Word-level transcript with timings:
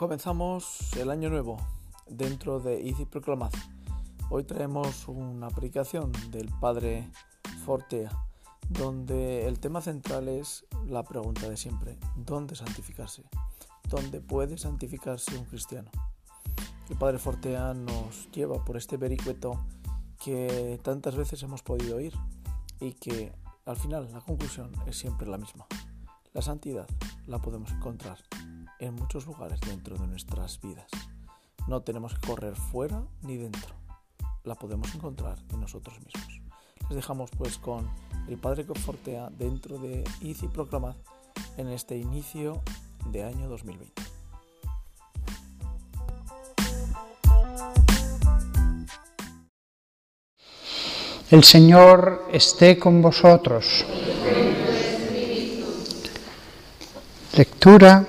Comenzamos 0.00 0.96
el 0.96 1.10
año 1.10 1.28
nuevo 1.28 1.58
dentro 2.08 2.58
de 2.58 2.88
Easy 2.88 3.04
Proclamad. 3.04 3.52
Hoy 4.30 4.44
traemos 4.44 5.06
una 5.08 5.50
predicación 5.50 6.10
del 6.30 6.48
Padre 6.58 7.10
Fortea, 7.66 8.10
donde 8.70 9.46
el 9.46 9.60
tema 9.60 9.82
central 9.82 10.28
es 10.28 10.64
la 10.86 11.02
pregunta 11.02 11.50
de 11.50 11.58
siempre, 11.58 11.98
¿dónde 12.16 12.56
santificarse? 12.56 13.24
¿Dónde 13.90 14.22
puede 14.22 14.56
santificarse 14.56 15.36
un 15.36 15.44
cristiano? 15.44 15.90
El 16.88 16.96
Padre 16.96 17.18
Fortea 17.18 17.74
nos 17.74 18.30
lleva 18.30 18.64
por 18.64 18.78
este 18.78 18.96
vericueto 18.96 19.66
que 20.18 20.80
tantas 20.82 21.14
veces 21.14 21.42
hemos 21.42 21.62
podido 21.62 21.96
oír 21.96 22.14
y 22.80 22.94
que 22.94 23.34
al 23.66 23.76
final 23.76 24.10
la 24.10 24.22
conclusión 24.22 24.72
es 24.86 24.96
siempre 24.96 25.28
la 25.28 25.36
misma. 25.36 25.66
La 26.32 26.40
santidad 26.40 26.88
la 27.26 27.38
podemos 27.42 27.70
encontrar 27.70 28.16
en 28.80 28.94
muchos 28.94 29.26
lugares 29.26 29.60
dentro 29.60 29.96
de 29.96 30.06
nuestras 30.06 30.60
vidas. 30.60 30.90
No 31.68 31.82
tenemos 31.82 32.14
que 32.14 32.26
correr 32.26 32.56
fuera 32.56 33.02
ni 33.22 33.36
dentro. 33.36 33.74
La 34.44 34.54
podemos 34.54 34.94
encontrar 34.94 35.38
en 35.50 35.60
nosotros 35.60 35.98
mismos. 36.00 36.40
Les 36.88 36.96
dejamos 36.96 37.30
pues 37.36 37.58
con 37.58 37.88
el 38.28 38.38
Padre 38.38 38.66
que 38.66 38.74
fortea 38.74 39.28
dentro 39.30 39.78
de 39.78 40.02
Ici 40.22 40.48
Proclamad 40.48 40.96
en 41.56 41.68
este 41.68 41.96
inicio 41.96 42.62
de 43.06 43.22
año 43.24 43.48
2020. 43.48 44.02
El 51.30 51.44
Señor 51.44 52.26
esté 52.32 52.76
con 52.76 53.00
vosotros. 53.00 53.84
Lectura 57.36 58.04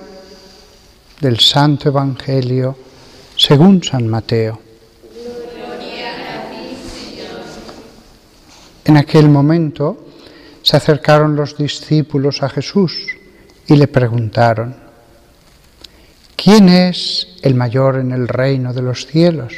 del 1.22 1.38
Santo 1.38 1.88
Evangelio 1.88 2.76
según 3.36 3.80
San 3.84 4.08
Mateo. 4.08 4.58
En 8.84 8.96
aquel 8.96 9.28
momento 9.28 10.04
se 10.62 10.76
acercaron 10.76 11.36
los 11.36 11.56
discípulos 11.56 12.42
a 12.42 12.48
Jesús 12.48 13.06
y 13.68 13.76
le 13.76 13.86
preguntaron, 13.86 14.74
¿quién 16.34 16.68
es 16.68 17.28
el 17.42 17.54
mayor 17.54 18.00
en 18.00 18.10
el 18.10 18.26
reino 18.26 18.74
de 18.74 18.82
los 18.82 19.06
cielos? 19.06 19.54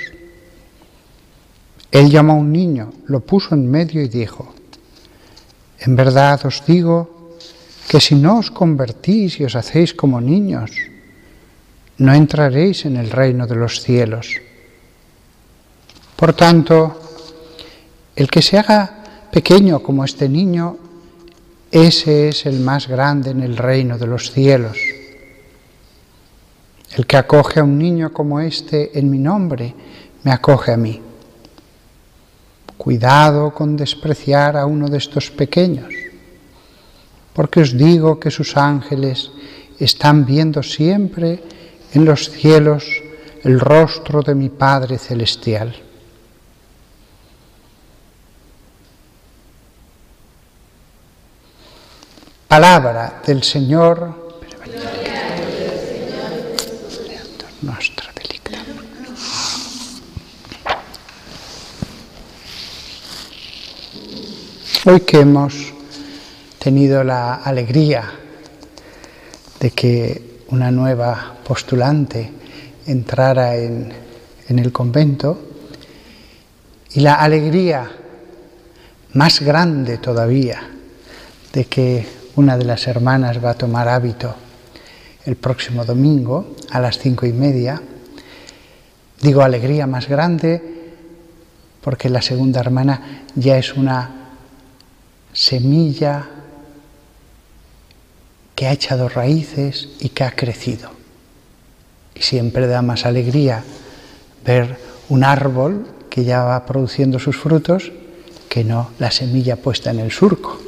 Él 1.91 2.11
llamó 2.11 2.35
a 2.35 2.37
un 2.37 2.53
niño, 2.53 2.93
lo 3.07 3.21
puso 3.21 3.55
en 3.55 3.71
medio 3.71 4.03
y 4.03 4.09
dijo, 4.09 4.55
en 5.79 5.97
verdad 5.97 6.45
os 6.45 6.63
digo 6.67 7.39
que 7.89 8.01
si 8.01 8.17
no 8.17 8.41
os 8.41 8.51
convertís 8.51 9.41
y 9.41 9.45
os 9.45 9.57
hacéis 9.57 9.95
como 9.95 10.21
niños, 10.21 10.71
no 11.99 12.13
entraréis 12.13 12.85
en 12.87 12.97
el 12.97 13.11
reino 13.11 13.47
de 13.47 13.55
los 13.55 13.81
cielos. 13.81 14.37
Por 16.17 16.33
tanto, 16.33 17.01
el 18.17 18.31
que 18.31 18.43
se 18.43 18.59
haga 18.59 19.29
pequeño 19.31 19.81
como 19.81 20.05
este 20.05 20.29
niño, 20.29 20.77
ese 21.71 22.29
es 22.29 22.47
el 22.47 22.61
más 22.61 22.89
grande 22.89 23.31
en 23.31 23.43
el 23.43 23.57
reino 23.57 23.99
de 23.99 24.07
los 24.07 24.31
cielos. 24.31 24.79
El 26.97 27.07
que 27.07 27.17
acoge 27.17 27.59
a 27.59 27.65
un 27.65 27.77
niño 27.77 28.13
como 28.13 28.39
este 28.39 28.97
en 28.99 29.11
mi 29.11 29.19
nombre, 29.19 29.75
me 30.23 30.31
acoge 30.31 30.73
a 30.73 30.77
mí. 30.77 31.03
Cuidado 32.77 33.53
con 33.53 33.77
despreciar 33.77 34.57
a 34.57 34.67
uno 34.67 34.89
de 34.89 34.99
estos 34.99 35.31
pequeños, 35.31 35.93
porque 37.33 37.61
os 37.61 37.77
digo 37.77 38.21
que 38.21 38.31
sus 38.31 38.57
ángeles 38.57 39.31
están 39.79 40.25
viendo 40.25 40.63
siempre 40.63 41.43
en 41.95 42.05
los 42.05 42.29
cielos 42.29 42.85
el 43.45 43.61
rostro 43.61 44.21
de 44.23 44.35
mi 44.35 44.49
Padre 44.49 44.99
Celestial. 44.99 45.75
Palabra 52.49 53.23
del 53.27 53.43
Señor. 53.43 54.25
Hoy 64.87 65.01
que 65.01 65.21
hemos 65.21 65.73
tenido 66.59 67.03
la 67.03 67.37
alegría 67.37 68.05
de 69.59 69.71
que 69.71 70.34
una 70.49 70.71
nueva 70.71 71.37
postulante 71.45 72.31
entrara 72.87 73.57
en, 73.57 73.93
en, 74.49 74.59
el 74.59 74.73
convento 74.73 75.39
y 76.93 77.01
la 77.01 77.15
alegría 77.15 77.91
más 79.15 79.41
grande 79.41 79.99
todavía 79.99 80.61
de 81.53 81.65
que 81.67 82.07
una 82.37 82.57
de 82.57 82.65
las 82.65 82.87
hermanas 82.87 83.43
va 83.43 83.51
a 83.51 83.55
tomar 83.59 83.89
hábito 83.89 84.35
el 85.25 85.37
próximo 85.37 85.85
domingo 85.85 86.55
a 86.71 86.81
las 86.81 86.99
cinco 86.99 87.27
y 87.27 87.33
media. 87.33 87.81
Digo 89.21 89.43
alegría 89.43 89.87
más 89.87 90.09
grande 90.09 90.61
porque 91.81 92.09
la 92.09 92.23
segunda 92.23 92.61
hermana 92.61 93.25
ya 93.35 93.57
es 93.57 93.75
una 93.75 94.11
semilla 95.33 96.29
que 98.55 98.67
ha 98.67 98.73
echado 98.73 99.09
raíces 99.09 99.89
y 100.01 100.11
que 100.11 100.25
ha 100.25 100.33
crecido. 100.33 100.91
Y 102.15 102.23
siempre 102.23 102.67
da 102.67 102.83
más 102.83 103.07
alegría 103.07 103.65
ver 104.45 104.79
un 105.09 105.25
árbol 105.25 105.87
que 106.11 106.25
ya 106.25 106.45
va 106.45 106.65
produciendo 106.65 107.19
sus 107.19 107.37
frutos 107.37 107.93
que 108.49 108.63
no 108.63 108.91
la 108.99 109.11
semilla 109.11 109.57
puesta 109.57 109.91
en 109.91 109.99
el 109.99 110.13
surco. 110.13 110.61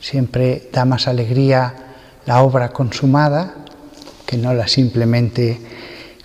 Siempre 0.00 0.70
da 0.72 0.84
más 0.84 1.06
alegría 1.06 1.74
la 2.24 2.42
obra 2.42 2.70
consumada 2.70 3.54
que 4.24 4.38
no 4.38 4.54
la 4.54 4.66
simplemente 4.66 5.60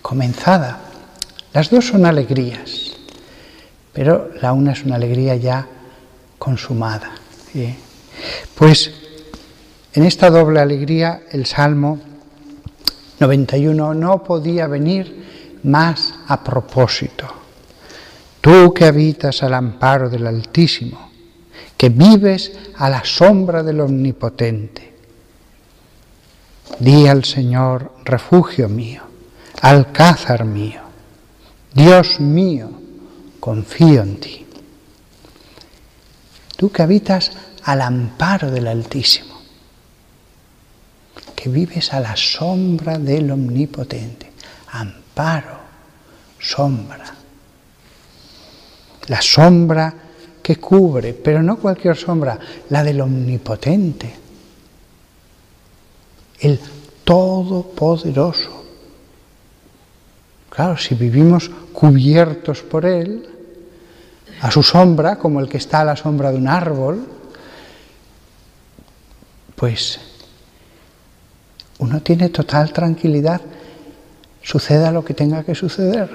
comenzada. 0.02 0.80
Las 1.54 1.70
dos 1.70 1.88
son 1.88 2.06
alegrías, 2.06 2.94
pero 3.92 4.32
la 4.42 4.54
una 4.54 4.72
es 4.72 4.84
una 4.84 4.96
alegría 4.96 5.36
ya 5.36 5.68
consumada. 6.40 7.12
Pues 8.56 8.94
en 9.94 10.04
esta 10.04 10.30
doble 10.30 10.60
alegría 10.60 11.24
el 11.32 11.46
Salmo 11.46 12.00
91 13.20 13.94
no 13.94 14.24
podía 14.24 14.68
venir 14.68 15.60
más 15.64 16.14
a 16.28 16.44
propósito. 16.44 17.28
Tú 18.42 18.74
que 18.74 18.86
habitas 18.86 19.42
al 19.44 19.56
amparo 19.56 20.10
del 20.10 20.28
Altísimo, 20.28 21.10
que 21.76 21.90
vives 21.90 22.52
a 22.78 22.90
la 22.90 23.04
sombra 23.04 23.64
del 23.64 23.82
Omnipotente, 23.82 24.94
di 26.80 27.08
al 27.08 27.26
Señor, 27.26 27.94
refugio 28.06 28.70
mío, 28.70 29.02
alcázar 29.62 30.46
mío, 30.46 30.82
Dios 31.74 32.20
mío, 32.20 32.70
confío 33.40 34.04
en 34.04 34.20
ti. 34.20 34.46
Tú 36.56 36.72
que 36.72 36.84
habitas 36.84 37.32
al 37.64 37.82
amparo 37.82 38.52
del 38.52 38.68
Altísimo 38.68 39.27
que 41.38 41.50
vives 41.50 41.94
a 41.94 42.00
la 42.00 42.16
sombra 42.18 42.98
del 42.98 43.30
Omnipotente. 43.30 44.32
Amparo, 44.72 45.60
sombra. 46.40 47.14
La 49.06 49.22
sombra 49.22 49.94
que 50.42 50.56
cubre, 50.56 51.14
pero 51.14 51.44
no 51.44 51.58
cualquier 51.58 51.96
sombra, 51.96 52.40
la 52.70 52.84
del 52.84 53.02
Omnipotente. 53.02 54.16
El 56.40 56.60
Todopoderoso. 57.04 58.64
Claro, 60.50 60.76
si 60.76 60.96
vivimos 60.96 61.52
cubiertos 61.72 62.64
por 62.64 62.84
Él, 62.84 63.30
a 64.42 64.50
su 64.50 64.64
sombra, 64.64 65.18
como 65.20 65.40
el 65.40 65.48
que 65.48 65.58
está 65.58 65.82
a 65.82 65.86
la 65.86 65.96
sombra 65.96 66.32
de 66.32 66.38
un 66.38 66.48
árbol, 66.48 67.08
pues 69.56 70.00
uno 71.80 72.02
tiene 72.02 72.30
total 72.30 72.74
tranquilidad, 72.74 73.42
suceda 74.42 74.92
lo 74.92 75.06
que 75.06 75.14
tenga 75.14 75.44
que 75.44 75.54
suceder. 75.54 76.10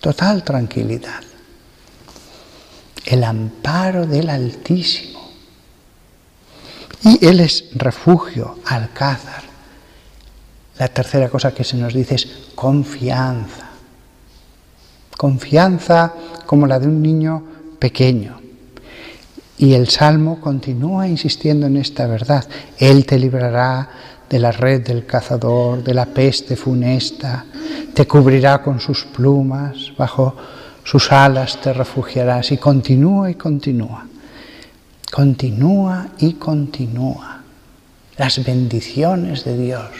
Total 0.00 0.42
tranquilidad. 0.42 1.22
El 3.04 3.24
amparo 3.24 4.06
del 4.06 4.28
Altísimo. 4.30 5.30
Y 7.02 7.24
Él 7.24 7.40
es 7.40 7.66
refugio, 7.74 8.58
alcázar. 8.66 9.44
La 10.78 10.88
tercera 10.88 11.28
cosa 11.28 11.54
que 11.54 11.64
se 11.64 11.76
nos 11.76 11.94
dice 11.94 12.16
es 12.16 12.26
confianza. 12.54 13.68
Confianza 15.16 16.12
como 16.46 16.66
la 16.66 16.80
de 16.80 16.88
un 16.88 17.00
niño 17.00 17.44
pequeño. 17.78 18.43
Y 19.56 19.74
el 19.74 19.88
Salmo 19.88 20.40
continúa 20.40 21.06
insistiendo 21.06 21.66
en 21.66 21.76
esta 21.76 22.06
verdad. 22.06 22.44
Él 22.78 23.06
te 23.06 23.18
librará 23.18 23.88
de 24.28 24.38
la 24.38 24.50
red 24.50 24.84
del 24.84 25.06
cazador, 25.06 25.84
de 25.84 25.94
la 25.94 26.06
peste 26.06 26.56
funesta, 26.56 27.44
te 27.94 28.06
cubrirá 28.06 28.62
con 28.62 28.80
sus 28.80 29.04
plumas, 29.04 29.92
bajo 29.96 30.34
sus 30.82 31.10
alas 31.12 31.60
te 31.62 31.72
refugiarás 31.72 32.52
y 32.52 32.58
continúa 32.58 33.30
y 33.30 33.34
continúa, 33.36 34.06
continúa 35.10 36.08
y 36.18 36.34
continúa 36.34 37.42
las 38.18 38.44
bendiciones 38.44 39.44
de 39.44 39.56
Dios. 39.56 39.90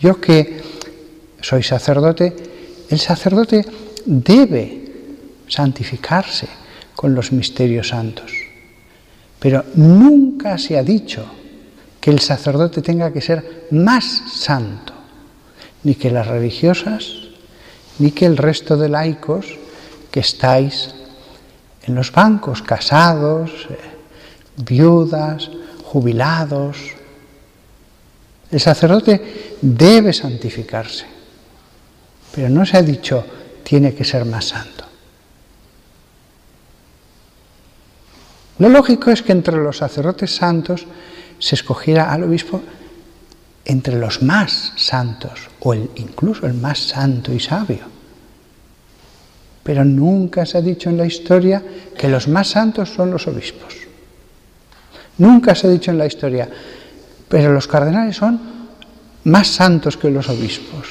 Yo 0.00 0.20
que 0.20 0.60
soy 1.40 1.62
sacerdote, 1.62 2.34
el 2.90 2.98
sacerdote 2.98 3.64
debe 4.04 4.92
santificarse 5.46 6.48
con 7.02 7.16
los 7.16 7.32
misterios 7.32 7.88
santos. 7.88 8.30
Pero 9.40 9.64
nunca 9.74 10.56
se 10.56 10.78
ha 10.78 10.84
dicho 10.84 11.26
que 12.00 12.12
el 12.12 12.20
sacerdote 12.20 12.80
tenga 12.80 13.12
que 13.12 13.20
ser 13.20 13.66
más 13.72 14.04
santo, 14.32 14.92
ni 15.82 15.96
que 15.96 16.12
las 16.12 16.28
religiosas, 16.28 17.14
ni 17.98 18.12
que 18.12 18.24
el 18.24 18.36
resto 18.36 18.76
de 18.76 18.88
laicos 18.88 19.46
que 20.12 20.20
estáis 20.20 20.94
en 21.82 21.96
los 21.96 22.12
bancos, 22.12 22.62
casados, 22.62 23.50
eh, 23.68 23.76
viudas, 24.58 25.50
jubilados. 25.82 26.76
El 28.48 28.60
sacerdote 28.60 29.56
debe 29.60 30.12
santificarse, 30.12 31.06
pero 32.32 32.48
no 32.48 32.64
se 32.64 32.76
ha 32.76 32.82
dicho 32.82 33.26
tiene 33.64 33.92
que 33.92 34.04
ser 34.04 34.24
más 34.24 34.44
santo. 34.44 34.81
Lo 38.62 38.68
lógico 38.68 39.10
es 39.10 39.22
que 39.22 39.32
entre 39.32 39.56
los 39.56 39.78
sacerdotes 39.78 40.36
santos 40.36 40.86
se 41.40 41.56
escogiera 41.56 42.12
al 42.12 42.22
obispo 42.22 42.62
entre 43.64 43.98
los 43.98 44.22
más 44.22 44.72
santos 44.76 45.48
o 45.58 45.74
el, 45.74 45.90
incluso 45.96 46.46
el 46.46 46.54
más 46.54 46.78
santo 46.78 47.32
y 47.32 47.40
sabio. 47.40 47.80
Pero 49.64 49.84
nunca 49.84 50.46
se 50.46 50.58
ha 50.58 50.60
dicho 50.60 50.90
en 50.90 50.96
la 50.96 51.06
historia 51.06 51.60
que 51.98 52.06
los 52.06 52.28
más 52.28 52.50
santos 52.50 52.90
son 52.90 53.10
los 53.10 53.26
obispos. 53.26 53.74
Nunca 55.18 55.56
se 55.56 55.66
ha 55.66 55.70
dicho 55.70 55.90
en 55.90 55.98
la 55.98 56.06
historia, 56.06 56.48
pero 57.28 57.52
los 57.52 57.66
cardenales 57.66 58.14
son 58.14 58.40
más 59.24 59.48
santos 59.48 59.96
que 59.96 60.08
los 60.08 60.28
obispos 60.28 60.86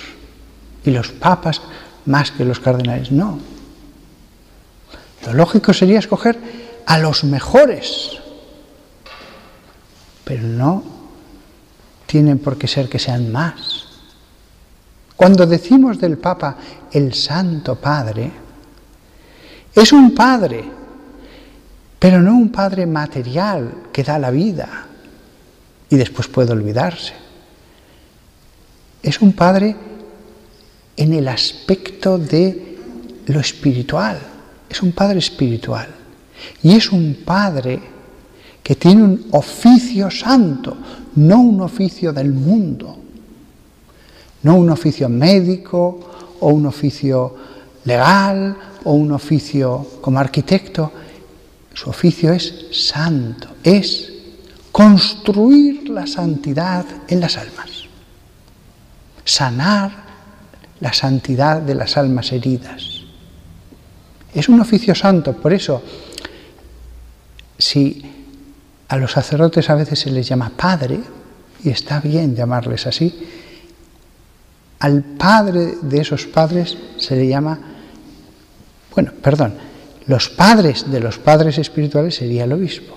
y 0.84 0.92
los 0.92 1.08
papas 1.14 1.62
más 2.06 2.32
que 2.32 2.44
los 2.44 2.60
cardenales. 2.60 3.14
No. 3.14 3.40
Lo 5.26 5.34
lógico 5.34 5.72
sería 5.72 6.00
escoger 6.00 6.38
a 6.86 6.98
los 6.98 7.24
mejores, 7.24 8.12
pero 10.24 10.44
no 10.44 10.84
tienen 12.06 12.40
por 12.40 12.58
qué 12.58 12.68
ser 12.68 12.90
que 12.90 13.00
sean 13.00 13.32
más. 13.32 13.86
Cuando 15.16 15.46
decimos 15.46 16.00
del 16.00 16.18
Papa 16.18 16.58
el 16.92 17.14
Santo 17.14 17.76
Padre, 17.76 18.32
es 19.74 19.94
un 19.94 20.14
Padre, 20.14 20.64
pero 22.00 22.22
no 22.22 22.34
un 22.36 22.52
Padre 22.52 22.86
material 22.86 23.90
que 23.94 24.04
da 24.04 24.18
la 24.20 24.32
vida 24.32 24.88
y 25.90 25.96
después 25.96 26.28
puede 26.28 26.52
olvidarse. 26.52 27.14
Es 29.04 29.22
un 29.22 29.34
Padre 29.34 29.76
en 30.98 31.14
el 31.14 31.28
aspecto 31.28 32.18
de 32.18 32.78
lo 33.28 33.40
espiritual, 33.40 34.20
es 34.70 34.82
un 34.82 34.92
Padre 34.92 35.20
espiritual 35.20 36.01
y 36.64 36.76
es 36.76 36.92
un 36.92 37.20
Padre 37.26 37.80
que 38.64 38.76
tiene 38.76 39.04
un 39.04 39.28
oficio 39.32 40.10
santo, 40.12 40.78
no 41.16 41.42
un 41.42 41.62
oficio 41.62 42.14
del 42.14 42.32
mundo, 42.32 42.98
no 44.44 44.56
un 44.56 44.70
oficio 44.70 45.10
médico 45.10 46.00
o 46.40 46.50
un 46.50 46.66
oficio 46.66 47.36
legal 47.86 48.56
o 48.84 48.94
un 48.94 49.12
oficio 49.12 50.00
como 50.02 50.20
arquitecto. 50.20 50.92
Su 51.74 51.90
oficio 51.90 52.34
es 52.34 52.68
santo, 52.72 53.48
es 53.64 54.12
construir 54.72 55.90
la 55.90 56.08
santidad 56.08 56.86
en 57.08 57.20
las 57.20 57.38
almas, 57.38 57.70
sanar 59.26 59.92
la 60.80 60.94
santidad 60.94 61.62
de 61.62 61.76
las 61.76 61.98
almas 61.98 62.32
heridas. 62.32 63.02
Es 64.34 64.50
un 64.50 64.60
oficio 64.60 64.96
santo, 64.96 65.34
por 65.34 65.54
eso, 65.54 65.82
si 67.72 68.02
a 68.90 68.98
los 68.98 69.14
sacerdotes 69.14 69.70
a 69.70 69.76
veces 69.76 69.98
se 69.98 70.12
les 70.12 70.28
llama 70.28 70.52
padre, 70.58 71.00
y 71.64 71.70
está 71.70 72.02
bien 72.02 72.36
llamarles 72.36 72.86
así, 72.86 73.18
al 74.80 75.04
padre 75.04 75.78
de 75.82 76.02
esos 76.02 76.26
padres 76.26 76.78
se 76.98 77.16
le 77.16 77.30
llama, 77.30 77.58
bueno, 78.94 79.14
perdón, 79.22 79.54
los 80.08 80.28
padres 80.28 80.92
de 80.92 81.00
los 81.00 81.18
padres 81.18 81.60
espirituales 81.60 82.16
sería 82.16 82.44
el 82.44 82.52
obispo. 82.52 82.94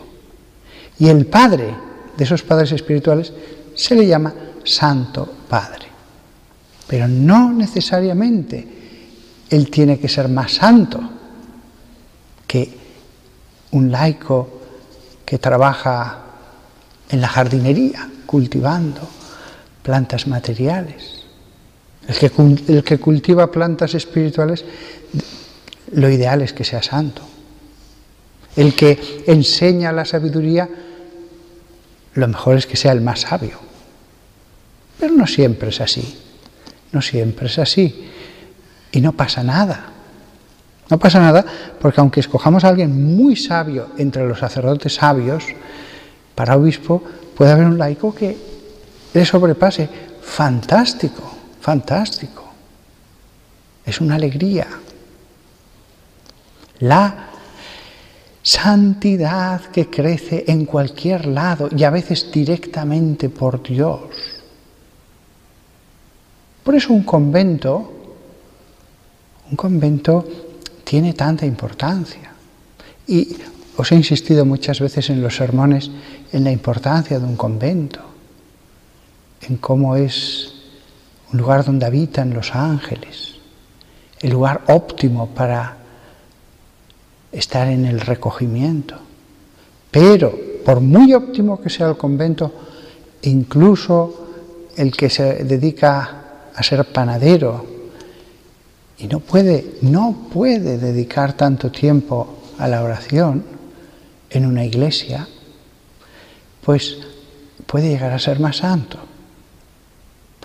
Y 0.99 1.07
el 1.07 1.27
padre 1.27 1.73
de 2.17 2.25
esos 2.25 2.43
padres 2.43 2.73
espirituales 2.73 3.33
se 3.77 3.95
le 3.95 4.09
llama 4.09 4.35
Santo 4.65 5.33
Padre. 5.49 5.87
Pero 6.89 7.07
no 7.07 7.53
necesariamente 7.53 8.67
él 9.51 9.71
tiene 9.71 10.01
que 10.01 10.09
ser 10.09 10.29
más 10.29 10.55
santo 10.55 11.01
que 12.49 12.77
un 13.71 13.93
laico 13.93 14.64
que 15.25 15.39
trabaja 15.39 16.19
en 17.11 17.21
la 17.21 17.29
jardinería, 17.29 18.09
cultivando 18.27 19.09
plantas 19.83 20.27
materiales. 20.27 21.25
El 22.07 22.17
que, 22.17 22.33
el 22.73 22.85
que, 22.85 22.99
cultiva 22.99 23.51
plantas 23.51 23.95
espirituales, 23.95 24.65
lo 25.93 26.11
ideal 26.11 26.43
es 26.43 26.53
que 26.53 26.65
sea 26.65 26.83
santo. 26.83 27.23
El 28.57 28.75
que 28.75 29.25
enseña 29.27 29.93
la 29.93 30.05
sabiduría, 30.05 30.69
lo 32.15 32.29
mejor 32.29 32.57
es 32.57 32.67
que 32.67 32.77
sea 32.77 32.93
el 32.93 33.01
más 33.01 33.21
sabio. 33.21 33.59
Pero 34.99 35.15
no 35.15 35.27
siempre 35.27 35.71
es 35.71 35.81
así. 35.81 36.19
No 36.93 37.03
siempre 37.03 37.47
es 37.47 37.59
así. 37.59 38.11
Y 38.93 39.01
no 39.01 39.13
pasa 39.13 39.43
nada. 39.43 39.94
No 40.91 40.99
pasa 40.99 41.19
nada 41.19 41.45
porque 41.81 42.01
aunque 42.01 42.21
escojamos 42.21 42.65
a 42.65 42.69
alguien 42.69 43.17
muy 43.17 43.37
sabio 43.37 43.89
entre 43.97 44.27
los 44.27 44.39
sacerdotes 44.39 44.95
sabios, 44.95 45.45
para 46.35 46.57
obispo 46.57 47.03
puede 47.37 47.53
haber 47.53 47.67
un 47.67 47.79
laico 47.79 48.15
que 48.15 48.37
le 49.13 49.25
sobrepase. 49.25 49.89
Fantástico, 50.23 51.23
fantástico. 51.61 52.45
Es 53.85 54.01
una 54.01 54.17
alegría. 54.17 54.67
La 56.81 57.29
santidad 58.43 59.63
que 59.67 59.89
crece 59.89 60.45
en 60.49 60.67
cualquier 60.67 61.27
lado 61.27 61.69
y 61.75 61.83
a 61.85 61.91
veces 61.91 62.31
directamente 62.31 63.31
por 63.31 63.63
Dios. 63.63 64.01
Por 66.63 66.75
eso 66.75 66.93
un 66.93 67.05
convento, 67.05 67.93
un 69.51 69.57
convento 69.57 70.44
tiene 70.95 71.13
tanta 71.13 71.45
importancia. 71.45 72.31
Y 73.09 73.37
os 73.77 73.91
he 73.91 73.97
insistido 73.97 74.45
muchas 74.45 74.79
veces 74.79 75.11
en 75.11 75.21
los 75.21 75.35
sermones 75.35 75.91
en 76.31 76.45
la 76.45 76.53
importancia 76.53 77.19
de 77.19 77.25
un 77.25 77.35
convento, 77.35 77.99
en 79.41 79.57
cómo 79.57 79.97
es 79.97 80.55
un 81.33 81.41
lugar 81.41 81.65
donde 81.65 81.87
habitan 81.87 82.33
los 82.33 82.55
ángeles, 82.55 83.35
el 84.21 84.31
lugar 84.31 84.63
óptimo 84.69 85.31
para 85.31 85.79
estar 87.33 87.67
en 87.67 87.87
el 87.87 88.01
recogimiento. 88.01 88.95
Pero, 89.91 90.33
por 90.65 90.79
muy 90.79 91.13
óptimo 91.13 91.61
que 91.61 91.71
sea 91.71 91.89
el 91.89 91.97
convento, 91.97 92.55
incluso 93.23 94.29
el 94.77 94.93
que 94.93 95.11
se 95.11 95.43
dedica 95.43 96.51
a 96.55 96.63
ser 96.63 96.85
panadero 96.85 97.74
y 98.99 99.07
no 99.09 99.21
puede, 99.21 99.77
no 99.83 100.29
puede 100.33 100.79
dedicar 100.79 101.33
tanto 101.35 101.71
tiempo 101.71 102.39
a 102.59 102.69
la 102.69 102.83
oración 102.83 103.45
en 104.31 104.47
una 104.47 104.65
iglesia, 104.65 105.27
pues 106.63 106.99
puede 107.67 107.89
llegar 107.89 108.13
a 108.13 108.19
ser 108.19 108.41
más 108.41 108.59
santo. 108.59 108.99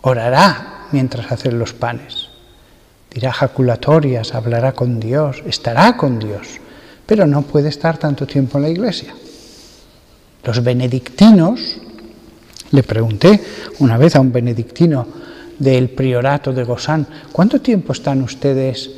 Orará 0.01 0.87
mientras 0.91 1.31
hace 1.31 1.51
los 1.51 1.73
panes, 1.73 2.29
dirá 3.11 3.31
jaculatorias, 3.31 4.33
hablará 4.33 4.71
con 4.71 4.99
Dios, 4.99 5.43
estará 5.45 5.95
con 5.97 6.19
Dios, 6.19 6.59
pero 7.05 7.27
no 7.27 7.41
puede 7.43 7.69
estar 7.69 7.97
tanto 7.97 8.25
tiempo 8.25 8.57
en 8.57 8.63
la 8.63 8.69
iglesia. 8.69 9.13
Los 10.43 10.63
benedictinos, 10.63 11.77
le 12.71 12.83
pregunté 12.83 13.41
una 13.79 13.97
vez 13.97 14.15
a 14.15 14.21
un 14.21 14.31
benedictino, 14.31 15.07
del 15.59 15.89
priorato 15.89 16.53
de 16.53 16.63
Gosán, 16.63 17.05
¿cuánto 17.31 17.61
tiempo 17.61 17.93
están 17.93 18.21
ustedes 18.21 18.89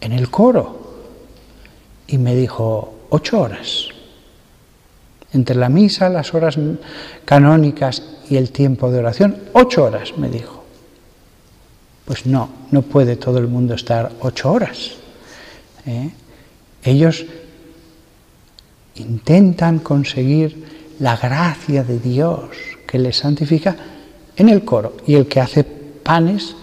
en 0.00 0.12
el 0.12 0.28
coro? 0.28 0.82
Y 2.08 2.18
me 2.18 2.34
dijo, 2.34 3.06
ocho 3.10 3.40
horas. 3.40 3.88
entre 5.32 5.56
la 5.56 5.68
misa, 5.68 6.08
las 6.08 6.32
horas 6.32 6.56
canónicas 7.24 8.02
y 8.30 8.36
el 8.36 8.52
tiempo 8.52 8.90
de 8.90 9.00
oración, 9.00 9.36
ocho 9.52 9.84
horas, 9.84 10.16
me 10.16 10.28
dijo. 10.28 10.62
Pues 12.04 12.26
no, 12.26 12.50
no 12.70 12.82
puede 12.82 13.16
todo 13.16 13.38
el 13.38 13.48
mundo 13.48 13.74
estar 13.74 14.12
ocho 14.20 14.52
horas. 14.52 14.92
¿eh? 15.86 16.10
Ellos 16.84 17.24
intentan 18.94 19.80
conseguir 19.80 20.94
la 21.00 21.16
gracia 21.16 21.82
de 21.82 21.98
Dios 21.98 22.50
que 22.86 22.98
les 22.98 23.16
santifica 23.16 23.76
en 24.36 24.48
el 24.48 24.64
coro 24.64 24.96
y 25.06 25.14
el 25.14 25.26
que 25.26 25.40
hace 25.40 25.64
panes 25.64 26.54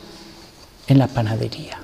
en 0.88 0.98
la 0.98 1.08
panadería 1.08 1.80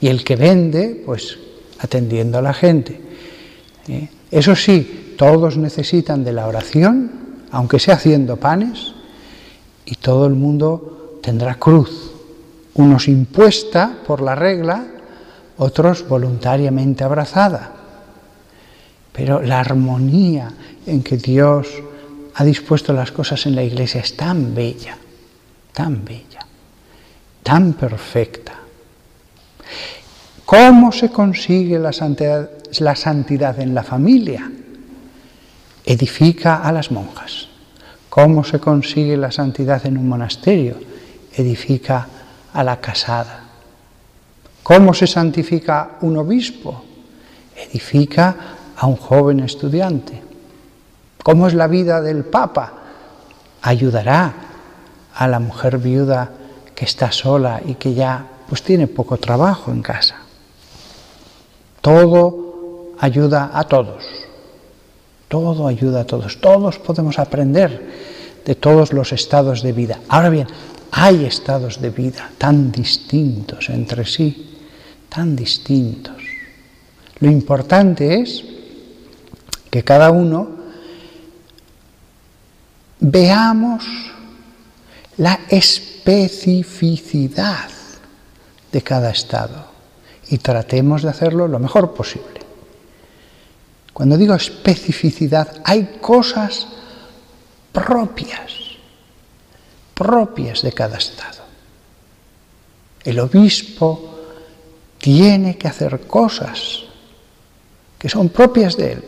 y 0.00 0.08
el 0.08 0.24
que 0.24 0.36
vende 0.36 1.02
pues 1.04 1.38
atendiendo 1.78 2.38
a 2.38 2.42
la 2.42 2.54
gente. 2.54 3.00
¿eh? 3.88 4.08
Eso 4.30 4.56
sí, 4.56 5.14
todos 5.18 5.56
necesitan 5.56 6.24
de 6.24 6.32
la 6.32 6.46
oración, 6.46 7.10
aunque 7.50 7.78
sea 7.78 7.94
haciendo 7.94 8.36
panes, 8.36 8.94
y 9.84 9.96
todo 9.96 10.26
el 10.26 10.34
mundo 10.34 11.18
tendrá 11.22 11.56
cruz, 11.56 12.12
unos 12.74 13.08
impuesta 13.08 13.98
por 14.06 14.22
la 14.22 14.34
regla, 14.34 14.86
otros 15.58 16.08
voluntariamente 16.08 17.04
abrazada. 17.04 17.72
Pero 19.12 19.42
la 19.42 19.60
armonía 19.60 20.52
en 20.86 21.02
que 21.02 21.16
Dios 21.16 21.68
ha 22.34 22.44
dispuesto 22.44 22.92
las 22.92 23.10
cosas 23.12 23.44
en 23.46 23.56
la 23.56 23.62
iglesia 23.62 24.00
es 24.00 24.16
tan 24.16 24.54
bella, 24.54 24.96
tan 25.80 26.04
bella, 26.04 26.44
tan 27.42 27.72
perfecta. 27.72 28.52
¿Cómo 30.44 30.92
se 30.92 31.08
consigue 31.08 31.78
la 31.78 31.90
santidad, 31.90 32.50
la 32.80 32.94
santidad 32.94 33.58
en 33.58 33.74
la 33.74 33.82
familia? 33.82 34.52
Edifica 35.82 36.56
a 36.56 36.70
las 36.70 36.90
monjas. 36.90 37.48
¿Cómo 38.10 38.44
se 38.44 38.60
consigue 38.60 39.16
la 39.16 39.32
santidad 39.32 39.86
en 39.86 39.96
un 39.96 40.06
monasterio? 40.06 40.76
Edifica 41.32 42.06
a 42.52 42.62
la 42.62 42.78
casada. 42.78 43.40
¿Cómo 44.62 44.92
se 44.92 45.06
santifica 45.06 45.92
un 46.02 46.18
obispo? 46.18 46.84
Edifica 47.56 48.36
a 48.76 48.86
un 48.86 48.96
joven 48.96 49.40
estudiante. 49.40 50.20
¿Cómo 51.22 51.46
es 51.46 51.54
la 51.54 51.68
vida 51.68 52.02
del 52.02 52.26
Papa? 52.26 52.74
Ayudará 53.62 54.49
a 55.20 55.28
la 55.28 55.38
mujer 55.38 55.76
viuda 55.76 56.30
que 56.74 56.86
está 56.86 57.12
sola 57.12 57.60
y 57.62 57.74
que 57.74 57.92
ya 57.92 58.26
pues 58.48 58.62
tiene 58.62 58.86
poco 58.86 59.18
trabajo 59.18 59.70
en 59.70 59.82
casa. 59.82 60.16
Todo 61.82 62.94
ayuda 62.98 63.50
a 63.52 63.64
todos. 63.64 64.02
Todo 65.28 65.68
ayuda 65.68 66.00
a 66.00 66.04
todos. 66.06 66.40
Todos 66.40 66.78
podemos 66.78 67.18
aprender 67.18 68.40
de 68.46 68.54
todos 68.54 68.94
los 68.94 69.12
estados 69.12 69.62
de 69.62 69.72
vida. 69.72 70.00
Ahora 70.08 70.30
bien, 70.30 70.46
hay 70.90 71.26
estados 71.26 71.82
de 71.82 71.90
vida 71.90 72.30
tan 72.38 72.72
distintos 72.72 73.68
entre 73.68 74.06
sí, 74.06 74.56
tan 75.10 75.36
distintos. 75.36 76.16
Lo 77.18 77.30
importante 77.30 78.22
es 78.22 78.42
que 79.68 79.84
cada 79.84 80.10
uno 80.10 80.48
veamos 83.00 83.84
la 85.16 85.40
especificidad 85.48 87.70
de 88.72 88.82
cada 88.82 89.10
estado 89.10 89.66
y 90.28 90.38
tratemos 90.38 91.02
de 91.02 91.10
hacerlo 91.10 91.48
lo 91.48 91.58
mejor 91.58 91.92
posible. 91.92 92.40
Cuando 93.92 94.16
digo 94.16 94.34
especificidad, 94.34 95.60
hay 95.64 95.98
cosas 96.00 96.68
propias, 97.72 98.52
propias 99.94 100.62
de 100.62 100.72
cada 100.72 100.96
estado. 100.96 101.40
El 103.04 103.18
obispo 103.18 104.18
tiene 104.98 105.56
que 105.56 105.68
hacer 105.68 106.06
cosas 106.06 106.84
que 107.98 108.08
son 108.08 108.28
propias 108.28 108.76
de 108.76 108.92
él. 108.92 109.04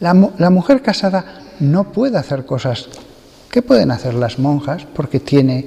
La, 0.00 0.14
la, 0.38 0.50
mujer 0.50 0.82
casada 0.82 1.42
no 1.60 1.92
puede 1.92 2.18
hacer 2.18 2.46
cosas 2.46 2.88
que 3.50 3.62
pueden 3.62 3.90
hacer 3.90 4.14
las 4.14 4.38
monjas 4.38 4.86
porque 4.94 5.20
tiene 5.20 5.66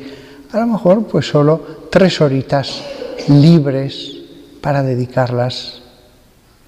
a 0.51 0.59
lo 0.59 0.67
mejor 0.67 1.07
pues 1.07 1.27
solo 1.27 1.87
tres 1.89 2.21
horitas 2.21 2.83
libres 3.27 4.17
para 4.61 4.83
dedicarlas 4.83 5.81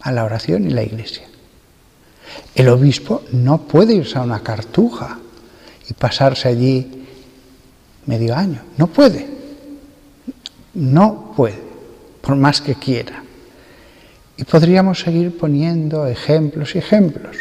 a 0.01 0.11
la 0.11 0.23
oración 0.25 0.65
y 0.65 0.71
la 0.71 0.83
iglesia. 0.83 1.23
El 2.53 2.69
obispo 2.69 3.23
no 3.31 3.61
puede 3.61 3.93
irse 3.95 4.17
a 4.17 4.23
una 4.23 4.41
cartuja 4.41 5.19
y 5.89 5.93
pasarse 5.93 6.47
allí 6.47 7.05
medio 8.05 8.35
año. 8.35 8.61
No 8.77 8.87
puede. 8.87 9.27
No 10.73 11.33
puede, 11.35 11.61
por 12.21 12.35
más 12.35 12.61
que 12.61 12.75
quiera. 12.75 13.23
Y 14.37 14.43
podríamos 14.43 14.99
seguir 14.99 15.37
poniendo 15.37 16.05
ejemplos 16.07 16.75
y 16.75 16.79
ejemplos. 16.79 17.37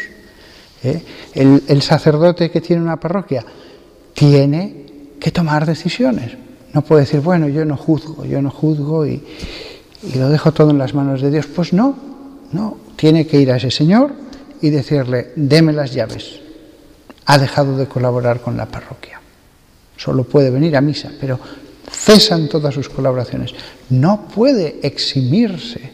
¿Eh? 0.84 1.02
El, 1.34 1.82
sacerdote 1.82 2.50
que 2.50 2.60
tiene 2.60 2.82
una 2.82 3.00
parroquia 3.00 3.44
tiene 4.12 4.86
que 5.18 5.30
tomar 5.30 5.66
decisiones. 5.66 6.32
No 6.72 6.82
puede 6.82 7.02
decir, 7.02 7.20
bueno, 7.20 7.48
yo 7.48 7.64
no 7.64 7.76
juzgo, 7.76 8.24
yo 8.24 8.42
no 8.42 8.50
juzgo 8.50 9.06
y, 9.06 9.22
lo 10.16 10.28
dejo 10.28 10.52
todo 10.52 10.70
en 10.70 10.78
las 10.78 10.92
manos 10.92 11.22
de 11.22 11.30
Dios. 11.30 11.46
Pues 11.46 11.72
no, 11.72 11.96
no, 12.52 12.76
tiene 12.96 13.26
que 13.26 13.40
ir 13.40 13.50
a 13.50 13.56
ese 13.56 13.70
Señor 13.70 14.12
y 14.60 14.70
decirle, 14.70 15.32
deme 15.34 15.72
las 15.72 15.94
llaves. 15.94 16.40
Ha 17.26 17.38
dejado 17.38 17.76
de 17.76 17.86
colaborar 17.86 18.40
con 18.40 18.56
la 18.56 18.66
parroquia. 18.66 19.20
Solo 19.96 20.24
puede 20.24 20.50
venir 20.50 20.76
a 20.76 20.82
misa, 20.82 21.10
pero 21.18 21.38
cesan 21.90 22.48
todas 22.48 22.74
sus 22.74 22.88
colaboraciones. 22.88 23.54
No 23.88 24.28
puede 24.28 24.80
eximirse 24.82 25.92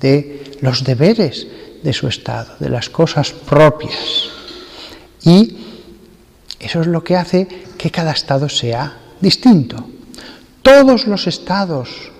de 0.00 0.42
los 0.60 0.84
deberes 0.84 1.46
de 1.82 1.92
su 1.92 2.08
estado, 2.08 2.54
de 2.58 2.68
las 2.68 2.88
cosas 2.88 3.32
propias. 3.32 4.28
Y 5.22 5.56
eso 6.58 6.80
es 6.80 6.86
lo 6.86 7.04
que 7.04 7.16
hace 7.16 7.46
que 7.76 7.90
cada 7.90 8.12
estado 8.12 8.48
sea 8.48 8.96
distinto. 9.20 9.88
¿Todos 10.62 11.06
los 11.06 11.26
estados 11.26 12.10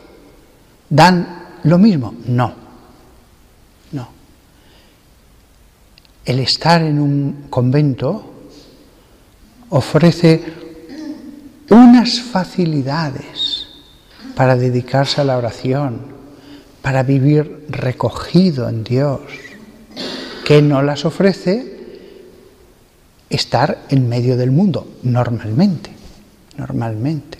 dan 0.88 1.58
lo 1.64 1.78
mismo? 1.78 2.14
No, 2.26 2.54
no. 3.92 4.08
El 6.24 6.38
estar 6.40 6.82
en 6.82 6.98
un 6.98 7.46
convento 7.50 8.34
ofrece 9.70 10.42
unas 11.70 12.20
facilidades 12.20 13.66
para 14.34 14.56
dedicarse 14.56 15.20
a 15.20 15.24
la 15.24 15.36
oración, 15.36 16.00
para 16.80 17.02
vivir 17.02 17.66
recogido 17.68 18.68
en 18.68 18.84
Dios, 18.84 19.20
que 20.48 20.62
no 20.62 20.80
las 20.80 21.04
ofrece 21.04 21.76
estar 23.28 23.84
en 23.90 24.08
medio 24.08 24.34
del 24.34 24.50
mundo 24.50 24.94
normalmente 25.02 25.90
normalmente. 26.56 27.36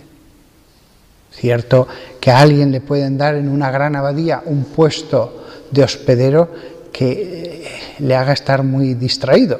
Cierto 1.31 1.87
que 2.21 2.29
a 2.29 2.39
alguien 2.39 2.71
le 2.71 2.81
pueden 2.81 3.17
dar 3.17 3.33
en 3.33 3.49
una 3.49 3.71
gran 3.71 3.95
abadía 3.95 4.43
un 4.45 4.65
puesto 4.65 5.47
de 5.71 5.83
hospedero 5.83 6.51
que 6.93 7.11
eh, 7.11 7.67
le 7.97 8.15
haga 8.15 8.33
estar 8.33 8.61
muy 8.61 8.93
distraído 8.93 9.59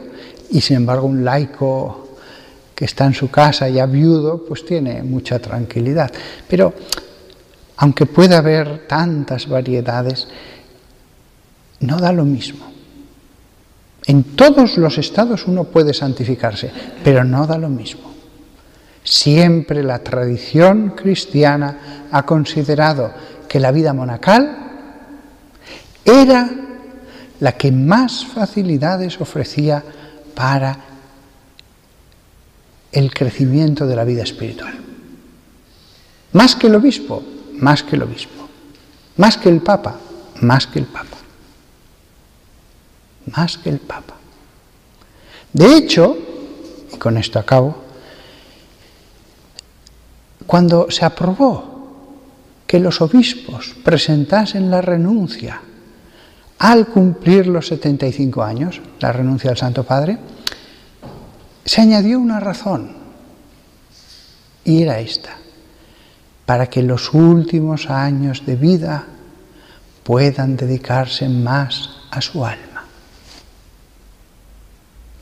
y 0.52 0.62
sin 0.62 0.78
embargo 0.78 1.08
un 1.08 1.26
laico 1.26 2.18
que 2.76 2.86
está 2.86 3.08
en 3.08 3.16
su 3.16 3.32
casa 3.32 3.68
ya 3.68 3.88
viudo 3.88 4.46
pues 4.48 4.64
tiene 4.64 5.02
mucha 5.02 5.40
tranquilidad. 5.40 6.12
Pero 6.48 6.72
aunque 7.78 8.06
pueda 8.06 8.38
haber 8.38 8.86
tantas 8.86 9.50
variedades, 9.50 10.28
no 11.80 11.98
da 11.98 12.14
lo 12.14 12.26
mismo. 12.26 12.79
En 14.10 14.24
todos 14.36 14.80
los 14.80 14.98
estados 14.98 15.46
uno 15.46 15.66
puede 15.66 15.94
santificarse, 15.94 16.72
pero 17.04 17.24
no 17.24 17.46
da 17.46 17.60
lo 17.60 17.70
mismo. 17.70 18.12
Siempre 19.04 19.84
la 19.84 20.00
tradición 20.00 20.96
cristiana 20.98 22.08
ha 22.10 22.26
considerado 22.26 23.14
que 23.48 23.60
la 23.60 23.72
vida 23.72 23.94
monacal 23.94 24.58
era 26.04 26.50
la 27.40 27.52
que 27.52 27.72
más 27.72 28.26
facilidades 28.26 29.22
ofrecía 29.22 29.84
para 30.34 30.76
el 32.92 33.14
crecimiento 33.14 33.86
de 33.86 33.96
la 33.96 34.06
vida 34.06 34.24
espiritual. 34.24 34.74
Más 36.34 36.56
que 36.56 36.66
el 36.66 36.74
obispo, 36.74 37.22
más 37.60 37.84
que 37.84 37.96
el 37.96 38.02
obispo. 38.02 38.50
Más 39.18 39.38
que 39.38 39.50
el 39.50 39.62
papa, 39.62 40.00
más 40.42 40.66
que 40.66 40.80
el 40.80 40.86
papa. 40.86 41.09
Más 43.36 43.58
que 43.58 43.70
el 43.70 43.80
papa. 43.80 44.16
De 45.54 45.76
hecho, 45.76 46.18
y 46.94 46.98
con 46.98 47.18
esto 47.18 47.40
acabo, 47.40 47.76
cuando 50.46 50.90
se 50.90 51.06
aprobó 51.06 51.70
que 52.66 52.80
los 52.80 53.02
obispos 53.02 53.76
presentasen 53.84 54.70
la 54.70 54.82
renuncia 54.82 55.62
al 56.60 56.88
cumplir 56.88 57.48
los 57.48 57.68
75 57.68 58.44
años, 58.44 58.82
la 59.00 59.12
renuncia 59.12 59.50
del 59.50 59.58
Santo 59.58 59.84
Padre, 59.84 60.18
se 61.66 61.82
añadió 61.82 62.20
una 62.20 62.40
razón, 62.40 62.92
y 64.64 64.84
era 64.84 65.00
esta, 65.00 65.38
para 66.46 66.68
que 66.68 66.84
los 66.84 67.14
últimos 67.14 67.90
años 67.90 68.46
de 68.46 68.56
vida 68.56 69.06
puedan 70.04 70.58
dedicarse 70.58 71.30
más 71.30 71.90
a 72.12 72.22
su 72.22 72.46
alma. 72.46 72.69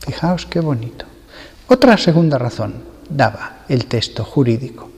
Fijaos 0.08 0.46
qué 0.46 0.60
bonito. 0.60 1.04
Otra 1.66 1.98
segunda 1.98 2.38
razón 2.38 2.82
daba 3.10 3.66
el 3.68 3.84
texto 3.84 4.24
jurídico, 4.24 4.88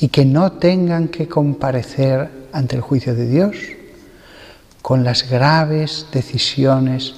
y 0.00 0.08
que 0.08 0.24
no 0.24 0.50
tengan 0.50 1.06
que 1.06 1.28
comparecer 1.28 2.48
ante 2.52 2.74
el 2.74 2.82
juicio 2.82 3.14
de 3.14 3.28
Dios 3.28 3.54
con 4.82 5.04
las 5.04 5.30
graves 5.30 6.08
decisiones 6.10 7.14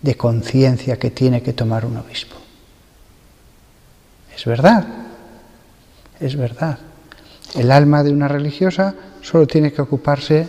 de 0.00 0.16
conciencia 0.16 0.96
que 0.96 1.10
tiene 1.10 1.42
que 1.42 1.54
tomar 1.54 1.84
un 1.84 1.96
obispo. 1.96 2.36
Es 4.36 4.44
verdad, 4.44 4.86
es 6.20 6.36
verdad. 6.36 6.78
El 7.56 7.72
alma 7.72 8.04
de 8.04 8.12
una 8.12 8.28
religiosa 8.28 8.94
solo 9.22 9.48
tiene 9.48 9.72
que 9.72 9.82
ocuparse 9.82 10.46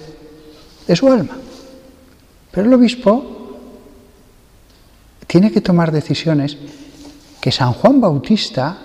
de 0.85 0.95
su 0.95 1.11
alma. 1.11 1.35
Pero 2.51 2.67
el 2.67 2.73
obispo 2.75 3.44
tiene 5.35 5.51
que 5.51 5.59
tomar 5.59 5.91
decisiones 5.91 6.55
que 7.41 7.51
San 7.51 7.73
Juan 7.73 7.99
Bautista 7.99 8.77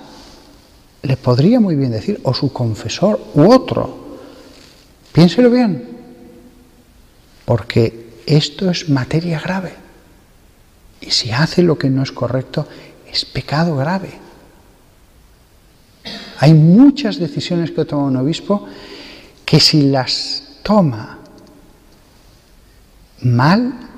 le 1.01 1.17
podría 1.17 1.61
muy 1.61 1.77
bien 1.77 1.93
decir, 1.93 2.21
o 2.25 2.35
su 2.35 2.53
confesor, 2.53 3.21
u 3.35 3.53
otro. 3.53 4.19
Piénselo 5.13 5.49
bien, 5.49 5.97
porque 7.45 8.19
esto 8.27 8.69
es 8.69 8.89
materia 8.89 9.39
grave. 9.39 9.75
Y 11.01 11.13
si 11.13 11.31
hace 11.31 11.63
lo 11.63 11.79
que 11.79 11.89
no 11.89 12.03
es 12.03 12.11
correcto, 12.11 12.67
es 13.09 13.25
pecado 13.25 13.77
grave. 13.77 14.11
Hay 16.41 16.53
muchas 16.53 17.21
decisiones 17.21 17.71
que 17.71 17.85
toma 17.85 18.07
un 18.07 18.17
obispo 18.17 18.67
que 19.45 19.61
si 19.61 19.83
las 19.83 20.59
toma 20.65 21.21
mal, 23.21 23.90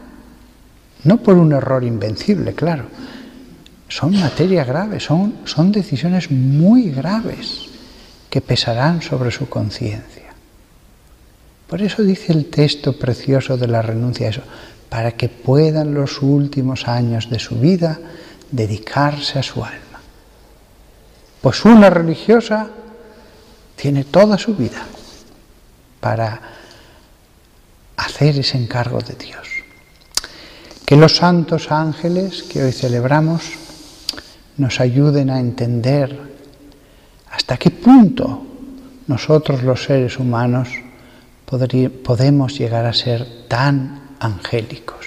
no 1.05 1.19
por 1.19 1.37
un 1.37 1.53
error 1.53 1.85
invencible, 1.85 2.55
claro, 2.55 2.85
son 3.89 4.19
materia 4.19 4.65
grave, 4.65 5.01
son, 5.01 5.41
son 5.45 5.71
decisiones 5.73 6.31
muy 6.31 6.91
graves 6.91 7.69
que 8.31 8.41
pesarán 8.41 9.03
sobre 9.03 9.31
su 9.31 9.49
conciencia. 9.49 10.33
Por 11.69 11.83
eso 11.83 12.03
dice 12.03 12.33
el 12.33 12.47
texto 12.47 12.99
precioso 12.99 13.57
de 13.57 13.67
la 13.67 13.83
renuncia 13.83 14.29
eso, 14.29 14.43
para 14.89 15.13
que 15.13 15.29
puedan 15.29 15.95
los 15.95 16.23
últimos 16.23 16.89
años 16.89 17.31
de 17.31 17.39
su 17.39 17.57
vida 17.57 17.99
dedicarse 18.51 19.39
a 19.39 19.43
su 19.43 19.65
alma. 19.65 20.01
Pues 21.41 21.65
una 21.65 21.91
religiosa 21.91 22.69
tiene 23.77 24.05
toda 24.05 24.39
su 24.39 24.55
vida 24.55 24.87
para 26.01 26.41
hacer 27.97 28.39
ese 28.39 28.59
encargo 28.59 29.01
de 29.01 29.15
Dios. 29.15 29.52
Que 30.93 30.99
los 30.99 31.17
santos 31.17 31.73
ángeles 31.73 32.43
que 32.43 32.63
hoy 32.63 32.71
celebramos 32.71 33.45
nos 34.59 34.79
ayuden 34.79 35.31
a 35.31 35.41
entender 35.41 36.15
hasta 37.31 37.57
qué 37.57 37.71
punto 37.71 38.45
nosotros 39.07 39.63
los 39.63 39.85
seres 39.85 40.19
humanos 40.19 40.69
podemos 41.47 42.59
llegar 42.59 42.85
a 42.85 42.93
ser 42.93 43.27
tan 43.49 44.11
angélicos. 44.21 45.02